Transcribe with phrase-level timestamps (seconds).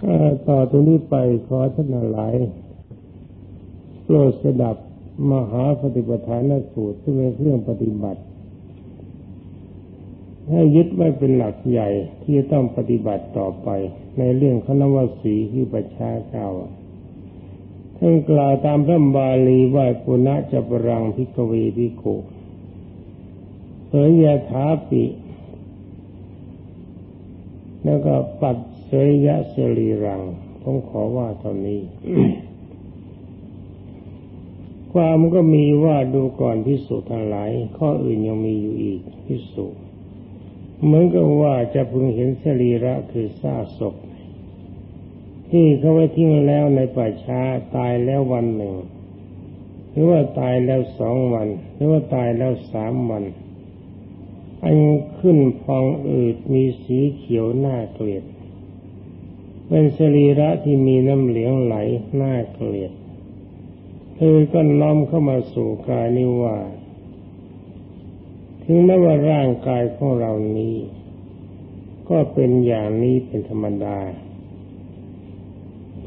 [0.00, 0.18] ข้า
[0.48, 2.34] ต่อตรงนี้ไปขอท่านหลาย
[4.04, 4.76] โปรดสดับ
[5.30, 8.20] มหาปฏิปทานสูตรที่เป็นเรื่องปฏิบัติ
[10.50, 11.88] ให้ยึดไว้เป็นหลักใหญ่
[12.22, 13.68] ที่จะต้องปฏิบัติต่อไป
[14.18, 16.48] ในเรื่องขนวสีที่ประชาเก่า
[17.98, 22.04] ท่านกล่าวตามพระบาลีว่าปุณะจะปรังพิกเวพิโก
[23.88, 25.04] เผยยาถาปิ
[27.84, 28.56] แล้วก็ปัด
[28.90, 30.22] สยยะเสรีรัง
[30.62, 31.80] ผมขอว่าตอนนี้
[34.92, 39.80] ความก็มีว่าดูก่อนพิสูจน์ทั้งหลาย ข้ออื่นยังมีอยู่อีกพิสูจน์
[40.84, 43.94] เหมือนกับว่าจะพึงเห็นสรีระคือซาศพ
[45.50, 47.40] ที่เขาไว้ทิ้งแล้วในป่าช้า
[47.76, 48.74] ตายแล้ววันหนึ่ง
[49.90, 53.24] หรือว่าตายแล้วสองวัน หรือว่าตายแล้วสามวัน
[54.64, 54.76] อัน
[55.18, 58.24] ขึ้นพองอืดมีสีเขียวหน้าเกลียด
[59.72, 61.76] เป็นสรีระที่มีน้ำเหลืองไหล
[62.14, 62.92] หน้าเกลียด
[64.14, 66.56] เธอก็น้อมเข้ามาสู่กายนิว่า
[68.62, 70.76] ถึงแม้ว่าร่างกายของเรานี้
[72.08, 73.98] ก็เป็นอย่างนี้เป็นธรรมดา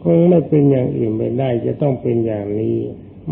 [0.01, 2.77] คงไม่เป็นอย่างอื่นไปได้ จะต้องเป็นอย่างนี้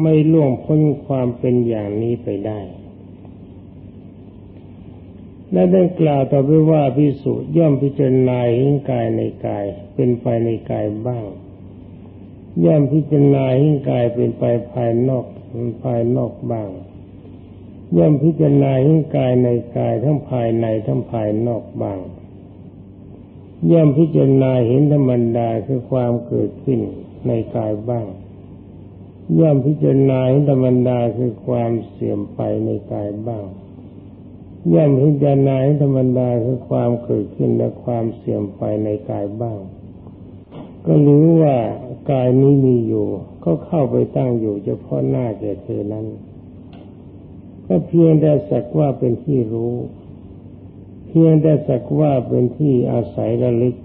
[0.01, 2.59] ไม่ล่วงพ้นความเป็นอย่างนี้ไปได้
[5.53, 11.25] และได้กล่าวต่อไปว่าพิสุย่อมพิจารณาเห็นกายในกาย เป็นไปในกายบ้าง
[12.65, 15.25] ย่อมพิจารณาเห็นกายเป็นไปภายนอก
[15.83, 16.69] ภายนอกบ้าง
[17.97, 21.99] ย่อมพิจารณาเห็นกายในกายทั้งภายในทั้งภายนอกบ้าง
[23.71, 26.79] ย่อมพิจารณาเห็นธรรมดาคือความเกิดขึ้น
[27.27, 28.05] ในกายบ้าง
[29.39, 33.45] ย่อมพิจารณาเห็นธรรมดาคือความเสื่อมไปในกายบ้าง
[34.73, 39.59] ย่อมพิจารณาเห็นธรรมดาคือความเกิดขึ้นและความเสื่อมไปในกายบ้าง
[40.85, 41.57] ก็รู้ว่า
[42.11, 43.05] กายนี้มีอยู่
[43.43, 46.05] ก็เข้าไปตั้งอยู่เฉพาะหน้าแก่เธอนั้น
[47.67, 49.73] ก็เพียงแต่สักว่าเป็นที่รู้
[51.07, 53.75] เพียงแต่สักว่าเป็นที่อาศัยระลึก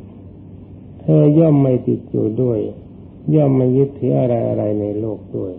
[1.00, 2.60] เธอย่อมไม่ติดอยู่ด้วย
[3.34, 5.52] ย่อมไม่ยึดถืออะไรอะไรในโลกด้วย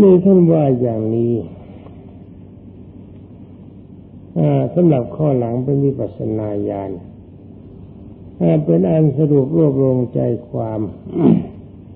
[0.00, 1.34] นี่ท่านว่าอย่างนี้
[4.74, 6.90] สำหรับข้อหลังเป็นวิปัสนาญาณ
[8.64, 10.20] เป็นอันสรุปรวบรวมใจ
[10.50, 10.80] ความ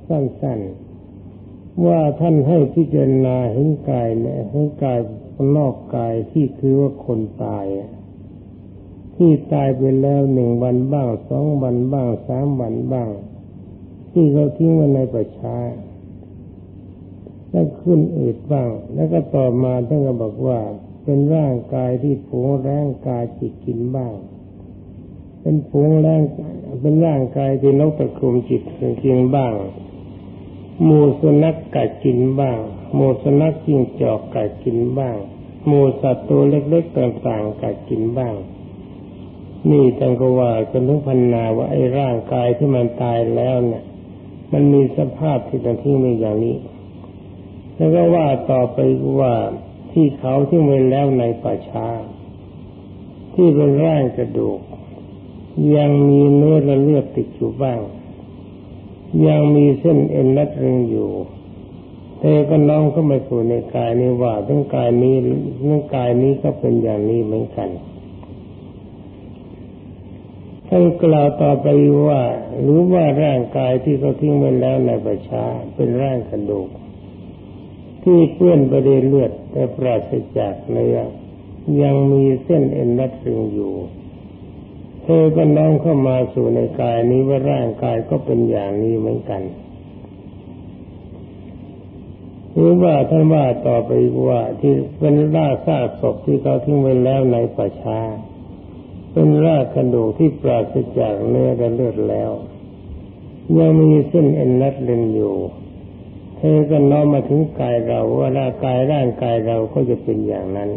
[0.09, 4.99] สั้นๆ ว่าท่านให้พิจารณาเห็นกายเนี่ยเห็นกาย
[5.57, 7.67] นอกกายที่คือว่าคนตาย
[9.17, 13.09] ที่ตายไปแล้วหนึ่งวันบ้างสองวันบ้างสามวันบ้าง
[14.13, 15.59] ที่เขาทิ้งไว้ในประชา
[17.51, 20.59] แล้วขึ้นอืดบ้าง แล้วก็ต่อมาท่านก็บอกว่า
[21.09, 24.15] เป็นร่างกายที่ผูงแรงกายจิตกินบ้าง
[25.41, 26.23] เป็นผูงแรง
[26.81, 28.63] เป็นร่างกายที่นกตะคุมจิต
[29.05, 29.55] กินบ้าง
[30.87, 32.59] มูสุนัขกัดกินบ้าง
[32.95, 35.17] หมูสุนัขจิ้งจอกกัดกินบ้าง
[35.67, 38.35] หมูสัตว์ตัวเล็กๆต่างๆกัดกินบ้าง
[39.71, 43.85] นี่ท่านก็ว่ากันทุกพันนาว่าไอ้ร่างกายที่มันตายแล้วเนี่ย
[44.53, 46.57] มันมีสภาพที่ต้องทิ้งไว้อย่างนี้
[47.75, 48.79] แล้วก็ว่าต่อไป
[49.21, 49.35] ว่า
[49.99, 51.89] ที่เขาที่ไว้แล้วในป่าช้า
[53.35, 54.61] ที่เป็นร่างกระดูก
[55.77, 57.81] ยังมีเนื้อและเลือดติดอยู่บ้าง
[59.27, 61.11] ยังมีเส้นเอ็นนัดรึงอยู่
[62.19, 65.15] เธอก็น้อมเข้ามาสู่ในกายนี้ว่าทั้งกายนี้
[65.65, 67.69] ทั้งกายนี้ก็เป็นอย่างนี้เหมือนกัน
[70.69, 71.67] ท่านกล่าวต่อไป
[72.09, 72.23] ว่า
[72.67, 76.69] รู้ว่าร่างกายที่เขาทิ้งไว้แล้วในประชาเป็นร่างกระดูก
[78.09, 80.99] ที่เปื้อนไปด้วยเลือดแต่ปราศจากเนื้อ
[81.83, 83.75] ยังมีเส้นเอ็นรัดรึงอยู่
[85.03, 89.43] เธอก็น้อมเข้ามาสู่ในกายนี้ว่าร่างกายก็เป็นอย่างนี้เหมือนกัน
[92.53, 93.91] หรือว่าท่านว่าต่อไป
[94.29, 98.01] ว่าที่เป็นรากซากศพที่เขาทิ้งไว้แล้วในป่าช้า
[99.13, 102.31] เป็นรากกระดูกที่ปราศจากเนื้อและเลือดแล้ว
[103.59, 105.37] ยังมีเส้นเอ็นรัดเล่นอยู่
[106.37, 110.71] เธอก็น้อมมาถึงกายเราว่าร่างกายร่างกายเราก็จะเป็นอย่างนั้น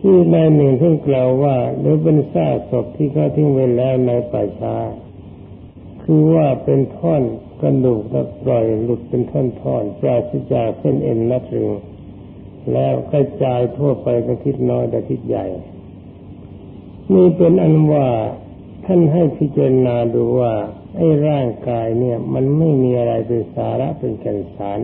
[0.00, 4.76] ที่ในหนึ่งท่านกล่าวว่าหรือเป็นซากศพที่เขาทิ้งไว้แล้วในป่าช้า
[6.02, 7.22] คือว่าเป็นท่อน
[7.60, 11.70] กระดูกแล้วปล่อยหลุดเป็นท่อนๆปราศจากเส้นเอ็นนัดรึง
[12.72, 15.46] แล้วกระจายทั่วไปทั้งทิศน้อยและทิศใหญ่
[17.12, 18.08] นี่เป็นอันว่า
[18.86, 20.52] ท่านให้พิจารณาดูว่า
[20.96, 24.80] ไอ้ร่างกายเนี่ย มันไม่มีอะไรเป็นสาระเป็นแก่นสาร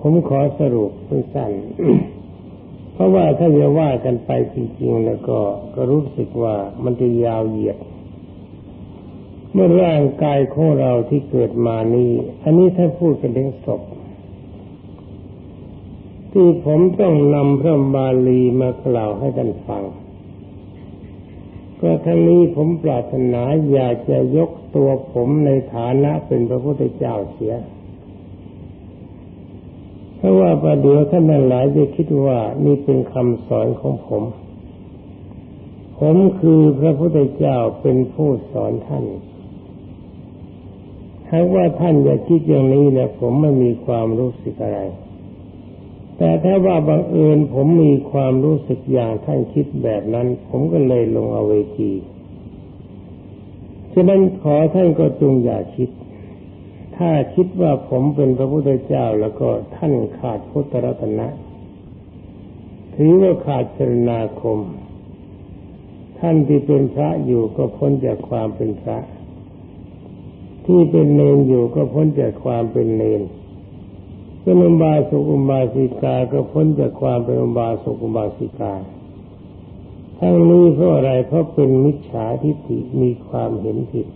[0.00, 1.52] ผมขอสรุปสั้น
[2.92, 5.38] เพราะว่าถ้าจะว่ากันไปจริงๆแล้วก็
[5.74, 7.78] ก็รู้สึกว่ามันจะยาวเหยียด
[9.52, 12.12] เมื่อร่างกายของเราที่เกิดมานี้
[12.42, 13.82] อันนี้ถ้าพูดกันถึงศพ
[16.32, 19.82] ที่ผมต้องนำพระบาลีมากล่าวให้ท่านฟัง
[21.84, 23.42] ก็ทั้งนี้ผมปรารถนา
[23.72, 27.54] อยากจะยกตัวผมในฐานะเป็นพระพุทธเจ้าเสีย
[30.16, 34.22] เพราะว่าประเดี๋ยวท่านหลายจะคิดว่านี่เป็นคำสอนของผม
[35.98, 39.04] ผมคือพระพุทธเจ้าเป็นผู้สอนท่าน
[41.26, 44.80] ถ้าว่าท่านอย่าคิดอย่างนี้นะผมไม่มีความรู้สึกอะไร
[46.18, 51.90] แต่ถ้าว่าบังเอิญผมมีความรู้สึกอย่างท่านคิดแบบนั้น ผมก็เลยลงเอาเวที
[53.92, 55.90] ฉะนั้นขอท่านก็จงอย่าคิด
[56.96, 61.28] ถ้าคิดว่าผมเป็นพระพุทธเจ้าแล้วก็ท่านขาดพุทธรัตนะ
[62.94, 64.58] ถือว่าขาดจรณาคม
[66.18, 68.98] ท่านที่เป็นพระอยู่ก็พ้นจากความเป็นพระ
[70.66, 73.22] ที่เป็นเนนอยู่ก็พ้นจากความเป็นเนน
[74.44, 78.74] เป็นอุบาสกอุบาสิกาก็พ้นจากความเป็นอุบาสกอุบาสิกา
[80.18, 84.06] ทั้งนี้เพราะอะไรเพราะเป็นมิจฉาทิฏฐิมีความเห็นผิด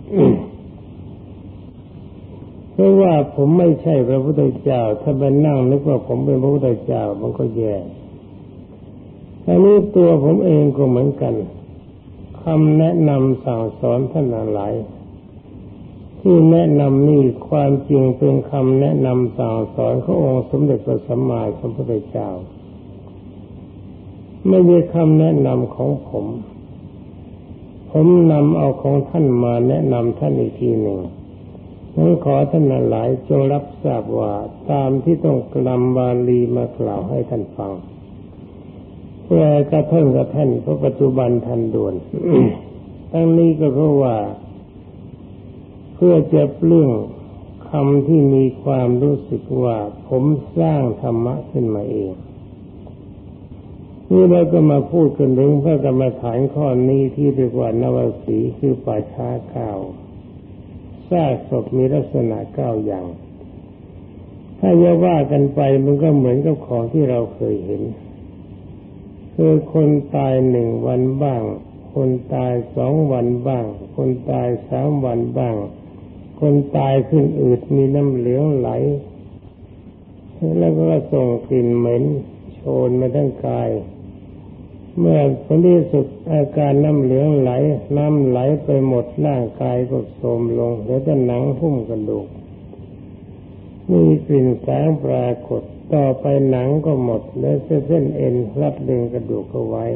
[2.73, 7.75] เพราะว่าผมไม่ใช่พระพุทธเจ้า ถ้าไปนั่งนึกว่าผมเป็นพระพุทธเจ้ามันก็แย่
[9.47, 11.35] อันนี้ตัวผมเองก็เหมือนกัน
[12.43, 14.73] คำแนะนำสั่งสอนท่านหลาย
[16.21, 22.29] ที่แนะนำนี่ความจริงเป็นคำแนะนำสั่งสอนขององค์สมเด็จพระสัมมาสัมพุทธเจ้า
[24.47, 26.27] ไม่ใช่คำแนะนำของผม
[27.91, 31.01] ผมนำเอาของท่านมาแนะนำท่านอีกทีหนึ่ง
[31.97, 34.33] นั้นขอท่านหลายจงรับทราบว่า
[34.71, 37.73] ตามที่ต้องกลำบาลีมากล่าวให้ท่านฟัง
[39.25, 41.95] เพื่อกระท่นกระท่นเพราะปัจจุบันทันด่วน
[43.13, 44.17] ทั้งนี้ก็เพราะว่า
[46.01, 46.91] เพื่อจะปลื้อง
[47.69, 49.79] คำที่มีความรู้สึกว่า
[50.09, 50.25] ผม
[50.59, 52.13] สร้างธรรมะขึ้นมาเอง
[54.11, 59.71] นี่เราก็มาพูดกันถึงพระกรรมฐานข้อนี้ที่เรียกว่านวสีคือป่าช้าเก้า
[61.11, 63.07] ซากศพมีลักษณะเก้าอย่าง
[64.59, 67.83] ถ้าจะว่ากันไปมันก็เหมือนกับของที่เราเคยเห็น
[69.35, 71.43] คือคนตายหนึ่งวันบ้าง
[71.95, 73.65] คนตายสองวันบ้าง
[73.97, 75.57] คนตายสามวันบ้าง
[76.39, 78.71] คนตายขึ้นอืดมีน้ำเหลืองไหล
[80.59, 80.83] แล้วก็
[81.13, 82.05] ส่งกลิ่นเหม็น
[82.55, 83.71] โชนมาทั้งกาย
[84.99, 87.51] เมื่อผลที่สุดอาการน้ำเหลืองไหล
[87.97, 92.27] น้ำไหลไปหมดร่างกายก็โทรมลงแล้วก็หนังหุ้มกระดูก
[93.91, 95.63] มีกลิ่นแสงปรากฏ
[95.95, 99.87] ต่อไปหนังก็หมด แล้วเส้นเอ็นรัดดึงกระดูกเอาไว้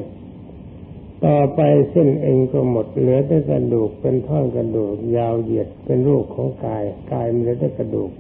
[1.27, 1.61] ต่อไป
[1.91, 8.11] เส้นเอ็นก็หมดเหลือแต่กระดูกเป็นท่อนกระดูก ยาวเหยียดเป็นรูปของกายกายเหลือแต่กระดูก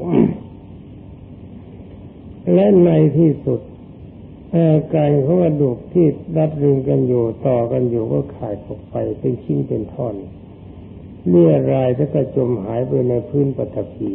[2.54, 3.60] และในที่สุด
[4.54, 6.06] อาการของกระดูกที่
[6.36, 10.14] รัดรึงกันอยู่ต่อกันอยู่ก็ขาดออกไปเป็นชิ้นเป็นท่อน
[11.28, 14.12] เลี่ยรายแล้วก็จมหายไปในพื้นปฐพี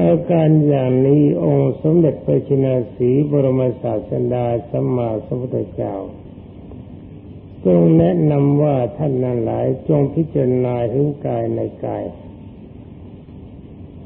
[0.00, 2.66] อาการอย่างนี้องค์สมเด็จพระชิน
[2.96, 5.94] สีบรมศาสดาสัมมาสัมพุทธเจ้า
[7.66, 12.04] จงแนะนำว่าท่านนั้นหลายจงพิจารณาถึงกายในกาย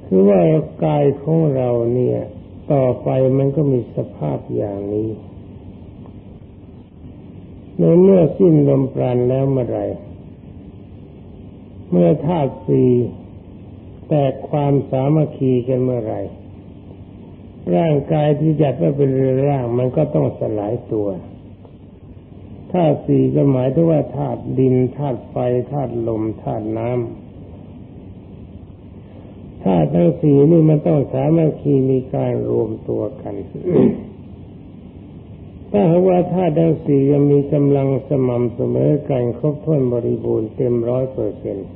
[0.07, 0.41] คือว่า
[0.85, 2.19] กายของเราเนี่ย
[2.73, 5.11] ต่อไปมันก็มีสภาพอย่างนี้
[7.79, 9.81] ในเมื่อสิ้นลมปราณแล้วเมื่อไร
[11.91, 12.91] เมื่อธาตุสี่
[14.09, 16.15] แตกความสามัคคีกันเมื่อไร
[17.77, 21.09] ร่างกายที่จัดว่าเป็นเรือร่างมันก็ต้องสลายตัว
[22.73, 25.37] ธาตุสี่ก็หมายถึงว่าธาตุดินธาตุไฟ
[25.73, 33.35] ธาตุลมธาตุน้ำธาตุทั้งสี่นี่มันต้องสามัคคีมีการรวมตัวกัน
[35.71, 41.69] ถ้าหากว่าธาตุทั้งสี่ยังมีกำลังสม่ำเสมอกันครบถ้วนบริบูรณ์เต็มร้อยเปอร์เซ็นต์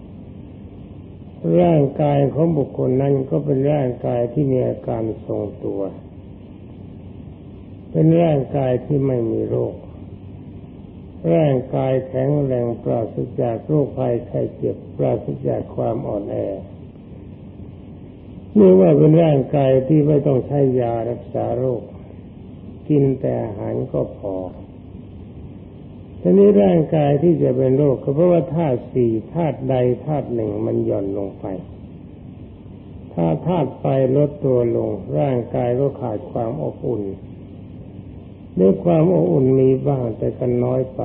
[1.61, 5.81] ร่างกายของบุคคลนั้นก็เป็นร่างกายที่มีอาการทรงตัว
[7.91, 9.75] เป็นร่างกายที่ไม่มีโรค
[11.33, 16.37] ร่างกายแข็งแรงปราศจากโรคภัยไข้เจ็บปราศจากความอ่อนแอ
[18.59, 21.83] นี่ว่าเป็นร่างกายที่ไม่ต้องใช้ยารักษาโรค
[22.89, 24.35] กินแต่อาหารก็พอ
[26.21, 29.75] ทีนี้ร่างกายที่จะเป็นโรคก็เพราะว่าธาตุสี่ธาตุใด
[30.07, 31.47] ธาตุหนึ่งมันหย่อนลงไป
[33.15, 33.85] ถ้าธาตุไฟ
[34.17, 37.03] ลดตัวลง ร่างกายก็ขาดความอบอุ่น
[38.59, 41.03] ด้วยความอบอุ่นมีบ้างแต่กันน้อยไป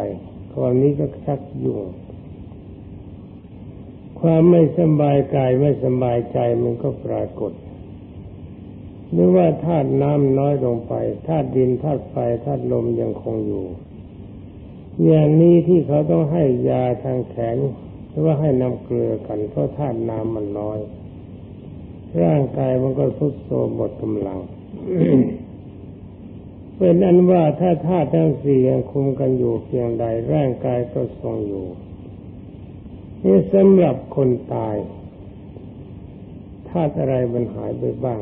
[0.53, 1.82] ความนี้ก็ชักยุ่ง
[4.20, 7.53] ความไม่สบายกายไม่สบายใจมันก็ปรากฏ
[9.12, 10.94] หรือว่าธาตุน้ำน้อยลงไป
[11.27, 12.15] ธาตุดินธาตุไฟ
[12.46, 13.65] ธาตุลมยังคงอยู่
[15.06, 17.58] อย่างนี้ที่เขาต้องให้ยาทางแขน
[18.10, 20.79] หรือว่าให้น้ำเกลือกันเพราะธาตุน้ำมันน้อย
[22.24, 24.39] ร่างกายมันก็ทุดโทรมหมดกำลัง
[26.81, 31.65] เป็นอันว่าถ้าธาตุทั้งสี่ยังคุมกันอยู่เพียงใดร่างกายก็ทรงอยู่
[33.25, 34.75] นี่สำหรับคนตาย
[36.69, 38.21] ธาตุอะไรมันหายไปบ้าง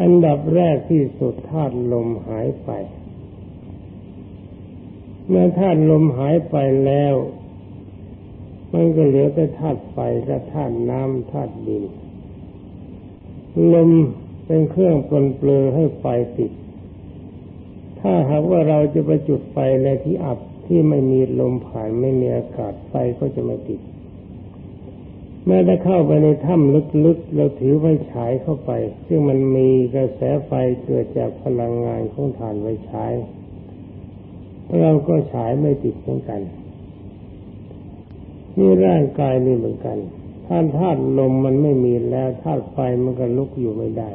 [0.00, 2.70] อันดับแรกที่สุดธาตุลมหายไป
[5.26, 6.56] เมื่อธาตุลมหายไป
[6.86, 7.14] แล้ว
[8.72, 11.84] มันก็เหลือแต่ธาตุไฟกับธาตุน้ำธาตุดิน
[13.74, 13.90] ลม
[14.46, 16.04] เป็นเครื่องปลนเปลือให้ไฟ
[16.36, 16.52] ติด
[18.00, 23.80] ถ้าหากว่าเราจะไปจุดไฟในที่อับที่ไม่มีลมผ่านไม่มีอากาศไฟก็จะไม่ติด
[25.46, 28.70] แม้ถ้เข้าไปในถ้ำลึกๆเราถือไฟฉายเข้าไป
[29.06, 30.52] ซึ่งมันมีกระแสไฟ
[30.84, 33.12] เกิดจากพลังงานของฐานไฟฉาย
[34.80, 36.40] เราก็ฉายไม่ติดเหมือนกัน
[38.58, 39.98] นี่ร่างกายนี่เหมือนกัน
[40.46, 44.10] ท่าธาตุลมมันไม่มีแล้วธาตุไฟมันก็ลุกอยู่ไม่ได้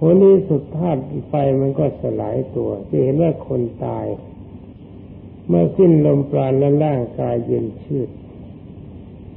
[0.00, 4.06] ผลนี้สุดธาตุไฟมันก็สลายตัวจะเห็นว่าคนตาย
[5.46, 8.08] เมื่อสิ้นลมปราณและร่างกายเย็นชืด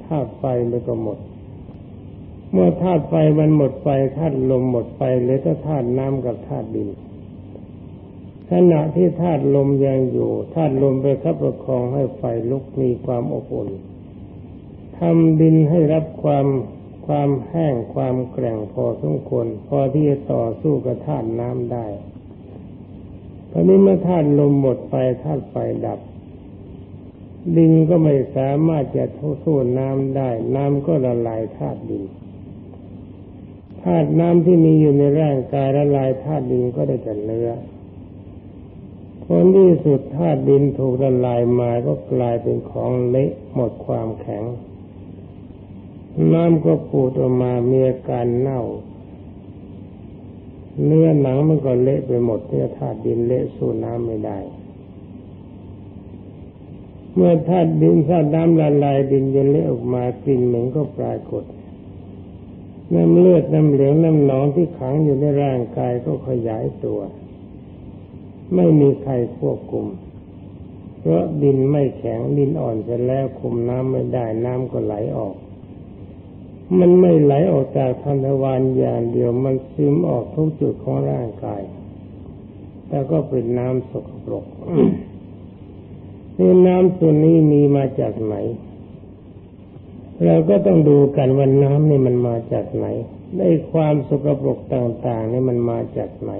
[0.05, 1.19] ธาตุไฟมันก็หมด
[2.51, 6.89] เมื่อธาตุไฟมันหมดไปธาตุลมหมดไปเหลือแต่ธาตุน้ำกับธาตุดิน
[8.51, 13.69] ขณะที่ธาตุลมยังอยู่ธาตุลมไปคับประคองให้ไฟลุกมีความอบอุ่น
[14.97, 16.45] ทำดินให้รับความ
[17.13, 21.85] ความแห้งความแกร่งพอสมควรพอที่จะต่อสู้กับธาตุน้ำได้
[23.51, 25.99] ตอนนี้เมื่อธาตุลมหมดไปธาตุไฟดับ
[27.55, 32.03] ดินก็ไม่สามารถจะทสู้น้ำได้ น้ำก็ละลายธาตุดิน
[33.83, 37.49] ธาตุน้ำที่มีอยู่ในร่างกายละลายธาตุดินก็ได้แต่เนื้อ
[39.25, 44.45] ผลที่สุดธาตุดินถูกละลายมาก็กลายเป็นของเละหมดความแข็ง
[46.33, 48.61] น้ำก็ปูดออกมามีอาการเน่า
[50.85, 54.37] เนื้อหนังมันก็เละไปหมดเนื้อธาตุดินเละสู้น้ำไม่ได้
[57.15, 61.43] เมื่อธาตุดินธาตุน้ำละลายดินเย็นเละออกมากลิ่นเหม็นก็ปรากฏ
[62.93, 66.99] น้ำเลือดน้ำเหลืองน้ำหนองที่ขังอยู่ในร่างกายก็ขยายตัว
[68.55, 69.85] ไม่มีใครควบคุม
[70.99, 75.35] เพราะดินไม่แข็งดินอ่อนเสร็จแล้วคุมน้ำไม่ได้น้ำก็ไหลออก
[76.79, 81.61] มันไม่ไหลออกจากทันทวารอย่างเดียวมันซึมออกทุกจุดของร่างกาย
[82.87, 84.45] แต่ก็เป็นน้ำสกปรก
[86.37, 88.35] นี่น้ำตัวนี้มีมาจากไหน
[90.25, 92.85] เราก็ต้องดูกันว่าน้ำนี่มันมาจากไหน
[93.37, 96.33] ได้ความสกปรกต่างๆนี่มันมาจากไหน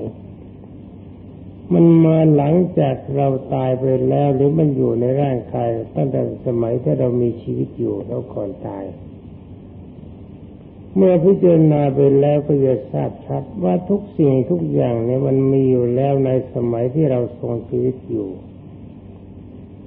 [1.74, 8.84] มันมาหลังจากเราตายไปแล้วหรือมันอยู่ในร่างกายตั้งแต่สมัยที่เรามีชีวิตอยู่แล้วก่อนตาย
[10.96, 18.30] เมื่อพิจารณาไปแล้วก็จะทราบชัดว่าทุกสิ่งทุกอย่างเนี่ยมันมีอยู่แล้วในสมัยที่เราทรงชีวิตอยู่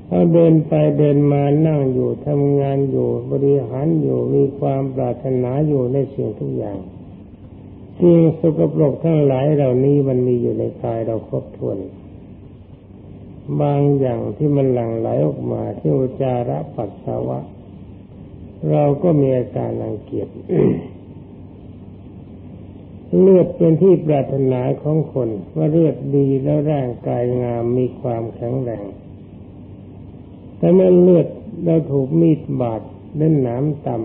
[0.09, 6.79] เราเดินไปเดินมานั่งอยู่ทำงานอยู่บริหารอยู่มีความปรารถนาอยู่ในสิ่งทุกอย่าง
[8.01, 11.79] สิ่งสกปรกทั้งหลายเหล่านี้มันมีอยู่ในกายเราครบถ้วน
[13.61, 17.39] บางอย่างที่มันหลั่งไหลออกมาที่อุจาระปัสสาวะ
[18.71, 20.29] เราก็มีอาการรังเกียจ
[23.21, 28.87] เลือดเป็นที่ปรารถนาของคนว่าเลือดดีแล้วร่างกายงามมีความแข็งแรง
[30.59, 31.27] แต่เมื่อเลือด
[31.65, 32.83] เราถูกมีดบาด
[33.17, 33.97] เล่นหนามต่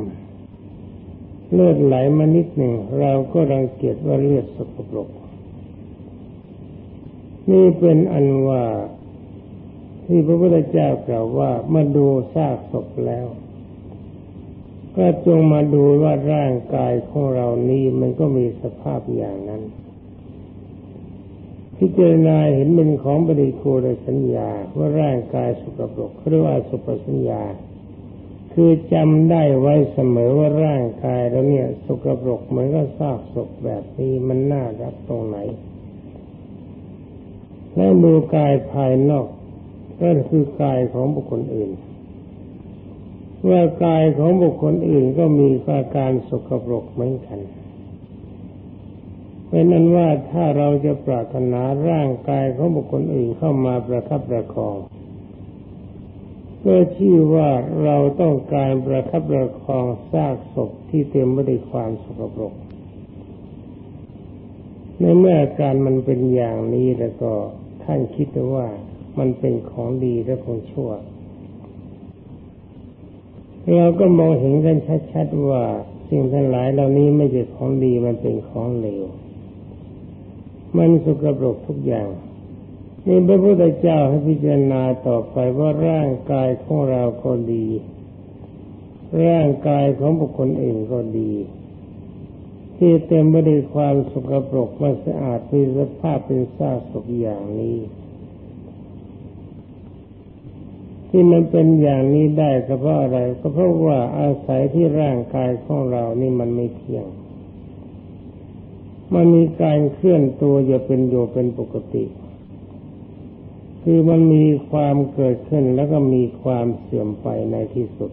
[0.74, 5.10] ำเลือดไหลมานิดหนึ่ง เราก็รังเกียจว่าเลือดสกปรก
[7.52, 8.64] นี่เป็นอันว่า
[10.06, 13.26] ที่พระพุทธเจ้ากล่าวว่ามาดูซากศพแล้ว
[14.98, 19.62] ก็จงมาดูว่าร่างกายของเรานี้มันก็มีสภาพอย่างนั้น
[21.78, 27.44] พิจารณาเห็นเป็นของบริโภคสัญญาว่าร่างกายสุกปรกเรียกว่าสุปสัญญา
[28.54, 35.38] คือจำได้ไว้เสมอว่าร่างกายเราเนี่ยสุกปรกเหมือนกับซากศพแบบนี้มันน่ารักตรงไหน
[37.76, 39.28] แล้วดูกายภายนอก
[40.02, 41.70] ก็คือกายของบุคคลอื่น
[43.48, 47.40] ว่ากายของบุคคลอื่นก็มีอาการสกปรกเหมือนกัน
[49.48, 54.78] เป็นนั้นว่าถ้าเราจะปรารถนาร่างกายของบุคคลอื่นเข้ามาประคับประคอง
[56.66, 57.50] ก็ชื่อว่า
[57.84, 62.54] เราต้องการประคับประคองซากศพที่เต็มไปด้วยความสกปรก
[65.00, 67.32] ในเมื่อการมันเป็นอย่างนี้แล้วก็
[67.84, 68.68] ท่านคิดว่า
[69.20, 70.92] มันเป็นของดีและของชั่ว
[73.76, 74.78] เราก็มองเห็นกัน
[75.12, 75.64] ชัดๆว่า
[76.10, 79.06] สิ่งทั้งหลายเหล่านี้ไม่ใช่ของดีมันเป็นของเลว
[80.78, 82.10] มันสุกปรกทุกอย่าง
[83.06, 87.68] นี่พระพุทธเจ้าให้พิจารณาต่อไปว่าร่างกายของเราก็ดี
[89.26, 91.32] ร่างกายของบุคคลอื่นก็ดี
[92.78, 97.78] ที่เต็มไปด้วยความสุกปรกไม่สะอาดมีสภาพเป็นซากศพอย่างนี้
[101.10, 107.08] ที่มันเป็นอย่างนี้ได้ก็เพราะอะไร ก็เพราะว่าอาศัยที่ร่างกายของเรานี่มันไม่เที่ยง
[109.14, 112.06] มันมีการเคลื่อนตัวอย่าเป็นอยู่เป็นปกติ
[113.84, 118.12] คือมันมีความเกิดขึ้นแล้วก็มีความเสื่อมไปในที่สุด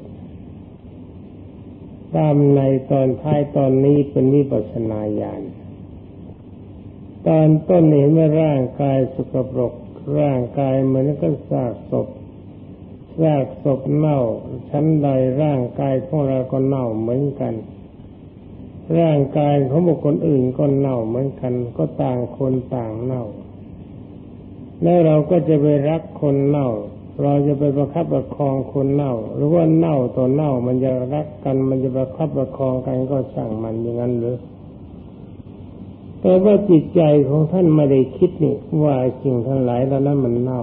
[2.15, 2.61] ตามใน
[2.91, 5.43] ตอนท้ายตอนนี้เป็นวิปัสนาญาณ
[7.27, 9.73] ตอนต้นเห็นว่าร่างกายสกปรก
[10.21, 12.07] ร่างกายเหมือนกับซากศพ
[13.23, 14.19] ซากศพเน่า
[14.71, 15.09] ชั้นใด
[15.43, 17.55] ร่างกายของเราก็เน่าเหมือนกัน
[18.99, 23.25] ร่างกายของบุคคลอื่นก็เน่าเหมือนกัน ก็ต่างคนต่างเน่า
[24.83, 26.69] แล้วเราก็จะไปรักคนเน่า
[27.23, 34.37] เราจะไปประคับประคองคนเน่า หรือว่าเน่าต่อเน่ามันจะรักกัน มันจะประคับประคองกันก็สั่งมันอย่างนั้นหรือ
[36.21, 40.63] แต่ว่าจิตใจของท่านไม่ได้คิดนี่ว่าสิ่งทั้งหลายแล้วนั้นมันเน่า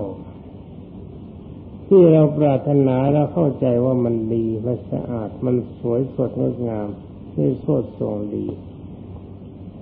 [1.87, 6.87] ที่เราปรารถนาแล้วเข้าใจว่ามันดีมันสะอาดมันสวยสดงดงาม
[7.37, 8.45] นี่สดทรงดี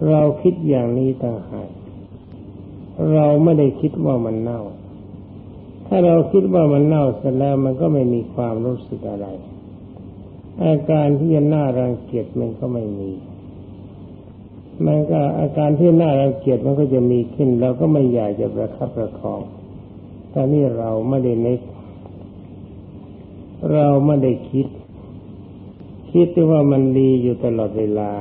[0.09, 1.69] เราคิดอย่างนี้ต่างหาก
[3.13, 4.61] เราไม่ได้คิดว่ามันเน่า
[5.87, 9.27] ถ้าเราคิดว่ามันเน่าเสร็จแล้วมันก็ไม่มีความรู้สึกอะไร
[10.65, 13.11] อาการที่จะน่ารังเกียจมันก็ไม่มี
[14.85, 19.41] มันก็อาการที่น่ารังเกียจมันก็จะมีขึ้น เราก็ไม่อยากจะประคับประคอง
[20.31, 21.59] แต่นี่เราไม่ได้นึก
[23.69, 24.67] เราไม่ได้คิด
[26.11, 28.11] คิดว่ามันดีอยู่ตลอดเวลา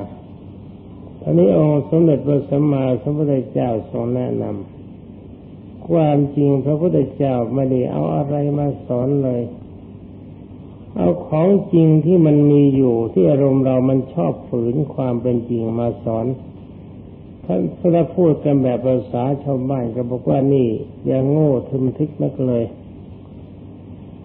[1.23, 9.43] อันนี้องค์สมเด็จพระสัมมาสัมพุทธเจ้าทรงแนะนำความจริงพระพุทธเจ้าไม่ได้เอาอะไรมาสอนเลย
[10.97, 16.27] เอาของจริงที่มันมีอยู่ที่อารมณ์เรามันชอบฝืนความเป็นจริงมาสอน
[17.45, 17.61] ท่าน
[17.95, 20.69] ถ้าพูดกันแบบภาษาชาวบ้านก็บอกว่านี่
[21.07, 22.65] อย่างโง่ทึมทึกนักเลย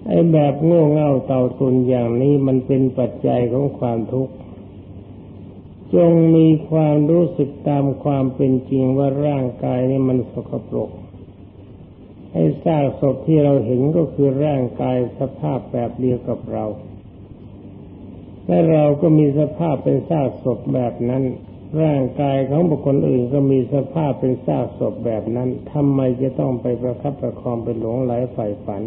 [0.07, 4.33] ไอ้แบบโง่เง่าเต่าตุนอย่างนี้มันเป็นปัจจัยของความทุกข์
[5.95, 10.91] จงมีความรู้สึกตามความเป็นจริงว่าร่างกายนี้มันสกปรก
[12.31, 16.65] ไอ้ซากศพที่เราเห็นก็คือร่างกายสภาพแบบเดียวกับเรา
[18.47, 21.23] และเราก็มีสภาพเป็นซากศพแบบนั้น
[21.83, 28.83] ร่างกายของบุคคลอื่นก็มีสภาพเป็นซากศพแบบนั้นทำไมจะต้องไปประคับประคองเป็นหลงไหลใฝ่ฝัน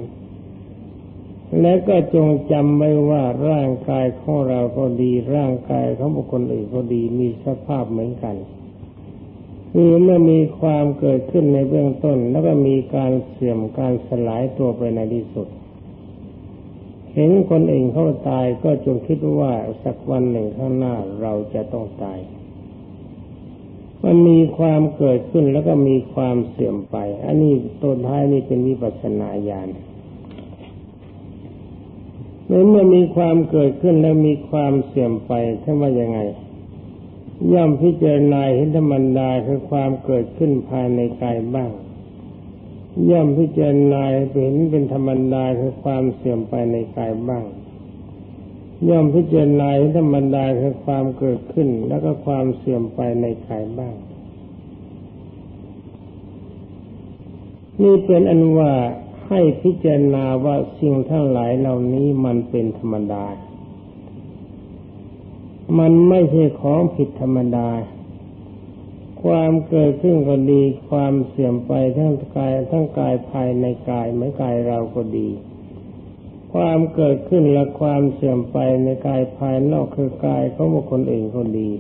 [1.61, 8.37] และก็จงจำไว้ว่าร่างกายของเราก็ดี ร่างกายของบุคคลอื่นก็ดีมีสภาพเหมือนกัน
[9.73, 15.49] คือเมื่อมีความเกิดขึ้นในเบื้องต้น แล้วก็มีการเสื่อมการสลายตัวไปในที่สุด
[17.15, 19.53] เห็นคนอื่นเขาตายก็จงคิดว่า
[19.85, 22.19] สักวันหนึ่งข้างหน้าเราจะต้องตาย
[24.05, 29.69] มันมีความเกิดขึ้นแล้วก็มีความเสื่อมไป อันนี้ต้นท้ายนี่เป็นวิปัสสนาญาณ
[32.49, 35.33] เมื่อมีความเกิดขึ้นแล้วมีความเสื่อมไป
[35.63, 36.19] ท่านว่ายังไง
[37.53, 41.71] ย่อมพิจารณาเห็นธรรมดาคือความเกิดขึ้นภายในกายบ้าง
[43.11, 44.03] ย่อมพิจารณา
[44.35, 47.45] เห็นเป็นธรรมดาคือความเสื่อมไปในกายบ้าง
[48.89, 53.95] ย่อมพิจารณาเห็นธรรมดาคือความเกิดขึ้น แล้วก็ความเสื่อมไปในกายบ้าง
[57.83, 58.73] นี่เป็นอันว่า
[59.29, 63.25] ให้พิจารณาว่าสิ่งทั้งหลายเหล่านี้มันเป็นธรรมดา
[65.79, 67.69] มันไม่ใช่ของผิดธรรมดา
[69.23, 75.29] ความเกิดขึ้นก็ดี ความเสื่อมไปทั้งกายทั้งกายภายในกายไม่กายเราก็ดี
[76.53, 81.71] ความเกิดขึ้นและความเสื่อมไปในกายภายนอกคือกายของบุคคลอื่นก็ดี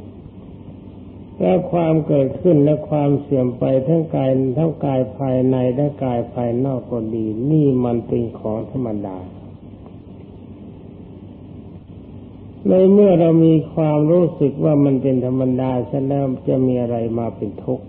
[1.41, 9.17] และความเกิดขึ้นและความเสื่อมไปทั้งกายทั้งกายภายในและกายภายนอกก็ดี นี่มันเป็นของธรรมดา
[12.69, 17.87] ในเมื่อเรามีความรู้สึกว่ามันเป็นธรรมดาซะแล้วจะมีอะไรมาเป็นทุกข์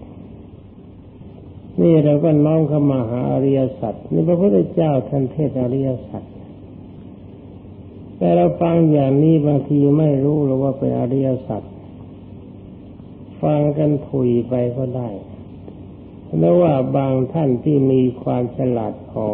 [1.82, 6.24] นี่เราก็น้อมเข้ามาหาอริยสัจนี่พระพุทธเจ้าท่านเทศอริยสัจ
[8.18, 11.62] แต่เราฟังอย่างนี้บางทีไม่รู้หรือว่าเป็นอริยสัจ
[13.42, 15.10] ฟังกันถุยไปก็ได้
[16.40, 19.28] แล้วว่าบางท่านที่มีความฉลาดพอ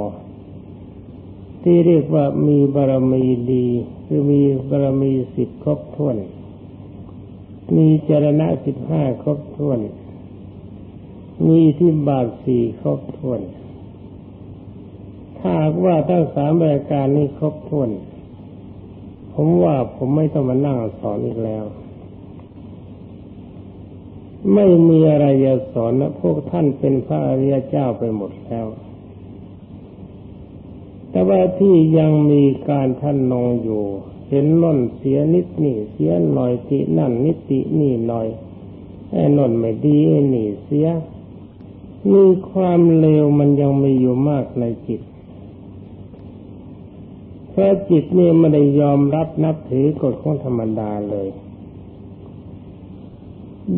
[1.61, 3.67] ที่เรียกว่ามีบารมีดี
[4.05, 6.17] คือมีบารมีสิบครบถ้วน
[7.75, 9.79] มีจรณะสิบห้าครบถ้วน
[11.47, 13.41] มีที่บาทสี่ครบถ้วน
[15.39, 15.51] ถ้า
[15.85, 17.89] ว่าทั้งสามรายการนี้ครบถ้วน
[19.33, 21.65] ผมว่าผมไม่ต้องมานั่งสอนอีกแล้ว
[24.53, 28.67] ไม่มีอะไรจะสอนนะพวกท่านเป็นพระอริยเจ้าไปหมดแล้ว
[31.11, 33.83] แต่ว่าที่ยังมีการท่านนองอยู่
[34.29, 38.27] เห็นน่นเสียนิดนี่เสียหน่อยตินั่นนิตินี่หน่อย
[39.11, 40.87] ไอ้น่นไม่ดีไอ้นี่เสีย
[42.11, 45.01] มีความเลวมันยังมีอยู่มากในจิต
[47.51, 51.27] เพราะจิตนี่ไม่ได้ยอมรับนับถือกฎของธรรมดาเลย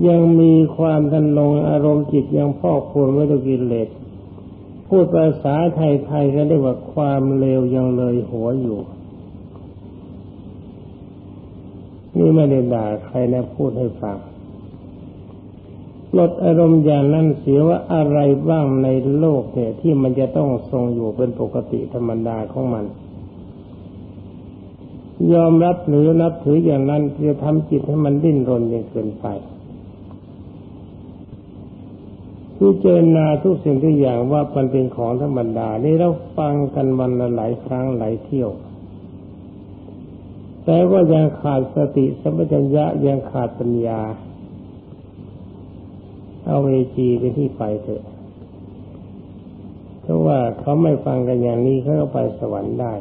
[0.07, 3.87] ยังมีความทันลงอารมณ์จิตยังพอกพูนไว้ด้วยกิเลส
[4.87, 8.79] พูดภาษาไทยๆก็เรียกว่าความเลวยังเลยหัวอยู่
[12.17, 14.17] นี่ไม่ได้ด่าใครนะพูดให้ฟัง
[16.17, 18.19] ลดอารมณ์อย่างนั้นเสียว่าอะไร
[18.49, 22.85] บ้างในโลกเนี่ย ที่มันจะต้องทรงอยู่เป็นปกติธรรมดาของมัน
[25.33, 29.27] ยอมรับหรือนับถืออย่างนั้นจะทำจิตให้มันดิ้นรนยิ่งเกินไป
[32.59, 38.49] พิจารณาทุกสิ่งทุกอย่างว่ามันเป็นของธรรมดานี่เราฟังกันวันละหลายครั้งหลายเที่ยว
[40.65, 44.01] แต่ว่ายังขาดสติสัมปชัญญะยังขาดปัญญา
[46.45, 48.03] เอาเวจีไปที่ไปเถอะ
[50.01, 52.93] เพราะว่าเขาไม่ฟังกันอย่างนี้เขาก็ไปสวรรค์ได้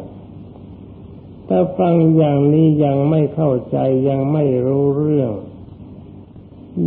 [1.48, 5.30] ถ้าฟังอย่างนี้ยังไม่เข้าใจยังไม่รู้เรื่อง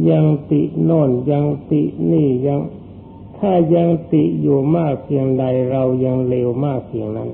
[0.10, 2.60] ยังติโน่นยังตินี่ยัง
[3.38, 7.30] ถ้ายังติอยู่มากเพียงใดเรายังเลวมากเพียงนั้น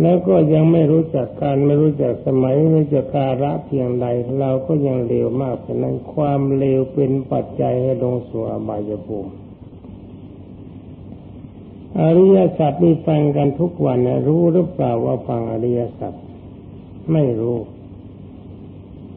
[0.00, 4.06] แล้วก็ยังไม่รู้จักการไม่รู้จักสมัยไม่รู้จักการะเพียงใด
[4.40, 9.32] เราก็ยังเลวมากเพียงนั้นความเลวเป็นปัจจัยให้ลงสู่อบายภูมิ
[12.00, 16.12] อริยสัจนี่ฟังกันทุกวันนะรู้หรือเปล่าว่าฟังอริยสัจ
[17.12, 17.56] ไม่รู้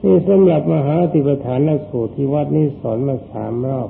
[0.03, 3.89] นี่สำหรับมหาติปฐานสูตรที่วัดนี้สอนมาสามรอบ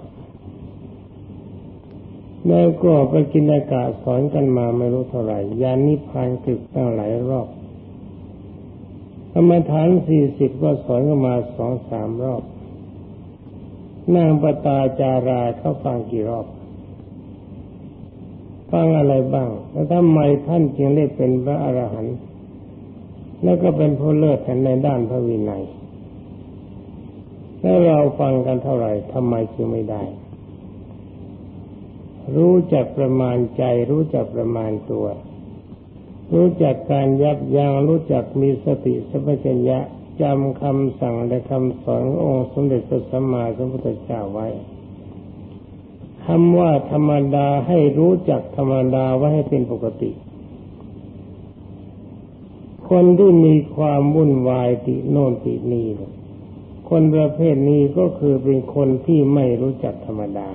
[2.47, 7.47] แล้วก็ไปกินอากาศสอนกันมาไม่รู้เท่าไหร่ยานิพานกึกตั้งหลายรอบ
[9.33, 12.43] กรรมฐานสี่สิบก็สอนกันมาสองสามรอบ
[14.15, 16.45] นางปตาจาราเขาฟังกี่รอบ
[18.71, 22.17] ฟังอะไรบ้าง แล้วทำไมท่านจึงได้เป็นพระอรหันต์
[23.43, 25.63] แล้วก็เป็นผู้เลิศในด้านพระวินัย
[27.61, 30.03] แล้วเราฟังกันเท่าไหร่ทำไมจึงไม่ได้
[32.35, 35.07] รู้จักประมาณใจ รู้จักประมาณตัว
[36.33, 39.79] รู้จักการยับยัง้งรู้จักมีสติสัมปชัญญะ
[40.21, 44.47] จำคำสั่งและคำสอนองค์สมเด็จพระสัมมาสัมพุทธเจ้าไว้
[46.25, 50.11] คำว่าธรรมดาให้รู้จักธรรมดาไว้ให้เป็นปกติ
[52.89, 56.16] คนที่มีความวุ่นวายติโน่นตินี่เนี่ย
[56.89, 60.47] คนประเภทนี้ก็คือเป็นคนที่ไม่รู้จักธรรมดา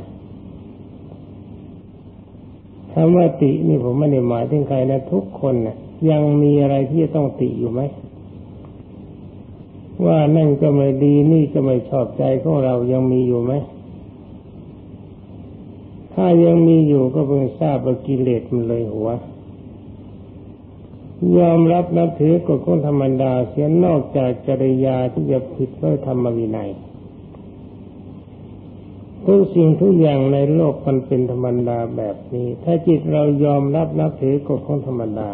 [2.92, 5.76] คำว่าตินี่ผมไม่ได้หมายถึงใครนะทุกคนนะ
[6.10, 7.80] ยังมีอะไรที่ต้องติอยู่ไหม
[10.06, 13.52] ว่านั่นก็ไม่ดีนี่ก็ไม่ชอบใจของเรายังมีอยู่ไหม
[16.14, 19.10] ถ้ายังมีอยู่ก็เพิ่งทราบว่ากิเลสมันเลยหัว
[21.38, 26.70] ยอมรับนับถือกฎของธรรมดาเสียนอกจากจริยาที่จะผิดด้วยธรรมวินัย
[29.26, 35.30] ทุกสิ่งทุกอย่างในโลกมันเป็นธรรมดาแบบนี้ ถ้าจิตเรายอมรับนับถือกฎของธรรมดา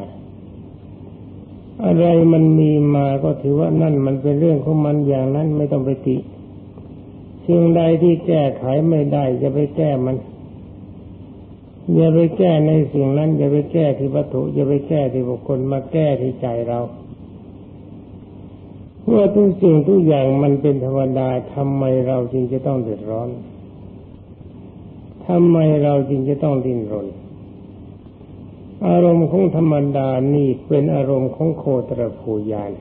[1.85, 6.17] อะไรมันมีมาก็ถือว่านั่นมันเป็นเรื่องของมันอย่างนั้นไม่ต้องไปติ
[7.47, 10.17] สิ่งใดที่แก้ไขไม่ได้จะไปแก้มัน
[11.95, 16.81] อย่าไปแก้ในสิ่งนั้น อย่าไปแก้ที่วัตถุอย่าไปแก้ที่บุคคลมาแก้ที่ใจเรา
[19.05, 23.29] เมื่อทุกสิ่งทุกอย่างมันเป็นธรรมดาทำไมเราจึงจะต้องเดือดร้อน
[25.27, 27.07] ทำไมเราจึงจะต้องดิ้นรน
[28.89, 32.73] อารมณ์ของธรรมดานี่เป็นอารมณ์ของโคตรภูยาน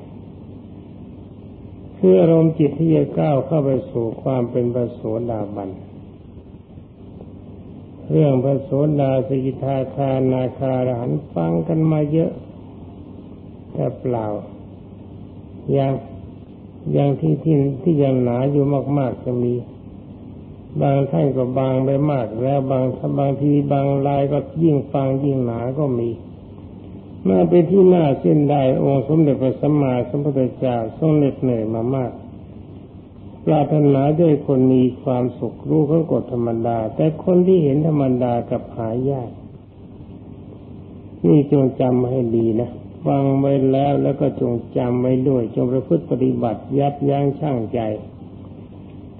[1.98, 12.32] คืออารมณ์จิตที่จะก้าวเข้าไปสู่ความเป็นพระโสดาบันเเรื่องพระโสดาสกิทาคานาคาหันฟังกันมาเยอะ
[13.74, 14.26] แต่เปล่า
[15.72, 15.94] อย่าง
[16.94, 18.66] อย่างที่ที่ที่ยังหนาอยู่
[18.98, 19.54] มาก ๆ จะมี
[20.82, 22.86] บางท่านก็บางไปมากแล้วบาง
[23.20, 26.10] บางทีบางลายก็ยิ่งฟังยิ่งหนาก็มี
[27.28, 32.12] มื่อเป็นที่น่าเส้นได้องค์สมเด็จพระสัมมาสัมพุทธเจ้าทรงเหน็ดเหนื่อยมามาก
[33.50, 39.32] ปรารถนาด้วยคนมีความสุขรู้ข้อกฎธรรมดา แต่คนที่เห็นธรรมดากับหายาก
[41.26, 42.70] นี่จงจำให้ดีนะ
[43.06, 47.80] ฟังไว้แล้วแล้วก็จงจำไว้ด้วย จงประพฤติปฏิบัติยับยั้งชั่งใจ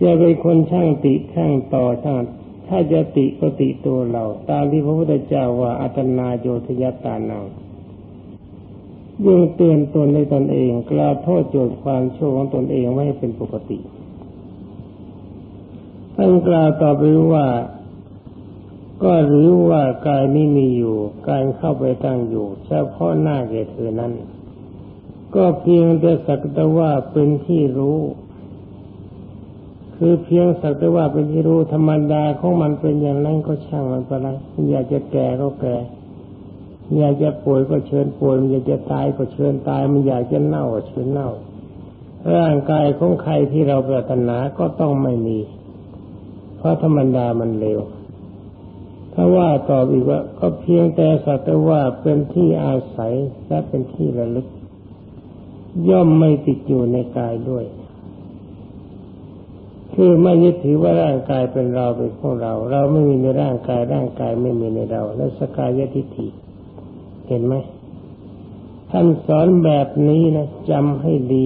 [0.02, 2.20] จะเป็นคนช่างติช่างต่อช่าง
[2.68, 7.46] ถ้าจะติก็ติตัวเรา ตามที่พระพุทธเจ้าว่าอัตนาโยทยตานัง
[9.26, 13.80] ยิ่งเตือนตนในตนเอง กล่าวโทษโจทย์ความชั่วของตนเองไว้เป็นปกติ
[16.20, 17.04] ท่านกล่าวต่อไป
[17.34, 17.48] ว่า
[19.04, 20.96] ก็หรือว่ากายนี้มีอยู่
[21.30, 24.14] การเข้าไปตั้งอยู่เฉพาะหน้าแก่เธอนั้น
[25.36, 28.00] ก็เพียงแต่สักแต่ว่าเป็นที่รู้
[29.96, 34.38] คือเพียงสักแต่ว่าเป็นที่รู้ธรรมดาของมันเป็นอย่างนั้นก็ช่างมันไปเลย
[34.72, 35.76] อยากจะแก่ก็แก่
[36.98, 41.30] อยากจะป่วยก็เชิญป่วยมันอยากจะตายก็เชิญตายมันอยากจะเน่าก็เชิญเน่า
[42.36, 45.38] ร่างกายของใครที่เราปรารถนาก็ต้องไม่มี
[46.68, 47.80] ราะธรรมดามันเร็ว
[49.14, 53.14] ถ้าว่าตอบอีกว่า ก็เพียงแต่สักแต่ว่าเป็นที่อาศัย
[53.48, 54.48] และเป็นที่ระลึก
[55.90, 57.66] ย่อมไม่ติดอยู่ในกายด้วย
[59.94, 66.28] คือไม่ยึดถือว่าร่างกายเป็นเราเป็นของเรา เราไม่มีในร่างกายร่างกายไม่มีในเราและสกายทิฏฐิ
[67.28, 67.54] เห็นไหม
[68.92, 71.46] ท่านสอนแบบนี้นะจำให้ดี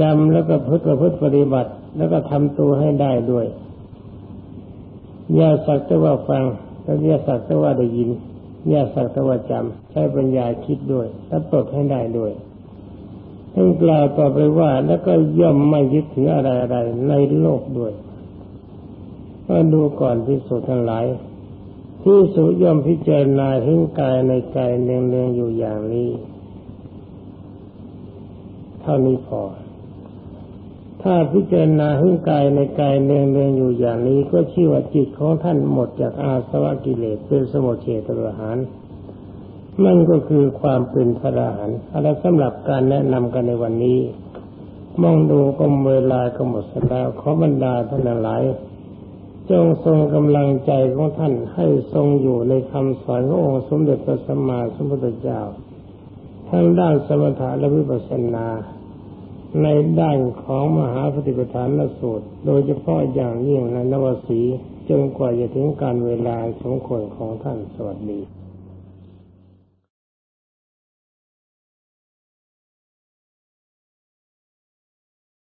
[0.00, 3.46] จำแล้วก็พึ่งประพฤติปฏิบัติ แล้วก็ทำตัวให้ได้ด้วย
[5.34, 6.44] อย่าสักแต่ว่าฟัง
[6.82, 8.10] แล้วอย่าสักแต่ว่าได้ยิน
[8.68, 12.32] อย่าสักแต่ว่าจำใช้ปัญญาคิดด้วยแล้วปลดให้ได้ด้วย
[13.54, 16.76] ท่านกล่าวต่อไปว่าแล้วก็ย่อมไม่ยึดถืออะไรอะไร
[17.08, 17.92] ในโลกด้วย
[19.46, 21.04] ก็ดูก่อนพิสุทั้งหลาย
[22.02, 26.10] ที่สุย่อมพิจารณาเห็นกายในกายเนืองๆอยู่อย่างนี้
[28.80, 29.42] เท่านี้พอ
[31.02, 38.58] ถ้าพิจารณาเห็นกายในกายเนืองๆอยู่อย่างนี้ ก็ชื่อว่าจิตของท่านหมดจากอาสวะกิเลสเป็นสมุทเฉตรหาน
[39.84, 44.00] นั่นก็คือความเป็นพระอรหันต์อะไรสำหรับการแนะนำกันในวันนี้
[45.02, 48.42] มองดูก็เวลาก็หมดแล้วขอบรรดาท่านหลาย
[49.50, 55.40] จงทรงกำลังใจของท่านให้ทรงอยู่ในคำสอนขององค์สมเด็จพระสัมมาสัมพุทธเจ้า
[56.48, 58.46] ทั้งด้านสมถะและวิปัสสนา
[59.62, 59.66] ใน
[60.00, 64.40] ด้านของมหาปฏิปทานละสูตร โดยเฉพาะอย่างยิ่งในนวสี
[64.88, 68.20] จนกว่าจะถึงการเวลาสมควรของท่านสวัสดี